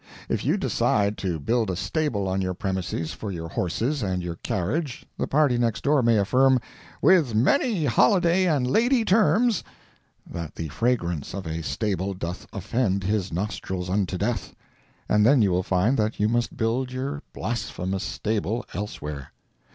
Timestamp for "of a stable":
11.35-12.15